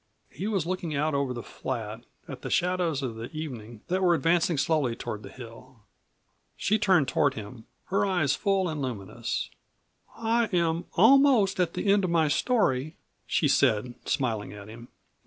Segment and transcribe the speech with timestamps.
[0.31, 4.15] He was looking out over the flat, at the shadows of the evening that were
[4.15, 5.81] advancing slowly toward the hill.
[6.57, 9.51] She turned toward him, her eyes full and luminous.
[10.17, 12.95] "I am almost at the end of my story,"
[13.27, 14.87] she said smiling at him.